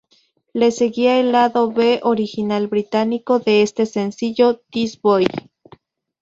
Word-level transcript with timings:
Le 0.53 0.71
seguía 0.71 1.19
el 1.19 1.31
lado 1.31 1.71
B 1.71 1.99
original 2.01 2.65
británico 2.67 3.37
de 3.37 3.61
este 3.61 3.85
sencillo, 3.85 4.59
"This 4.71 4.99
Boy". 4.99 5.27